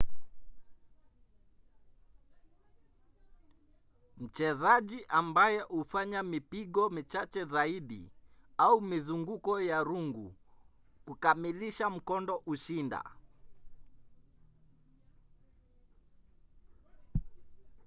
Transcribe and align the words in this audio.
mchezaji 4.17 5.05
ambaye 5.09 5.59
hufanya 5.59 6.23
mipigo 6.23 6.89
michache 6.89 7.45
zaidi 7.45 8.09
au 8.57 8.81
mizunguko 8.81 9.61
ya 9.61 9.83
rungu 9.83 10.33
kukamilisha 11.05 11.89
mkondo 11.89 12.35
hushinda 12.45 13.03